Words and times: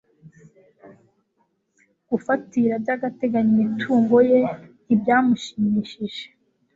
gufatira 2.09 2.73
by' 2.83 2.91
agateganyo 2.95 3.51
imitungo 3.61 4.17
ye 4.31 4.39
ntibyamushimishije 4.85 6.25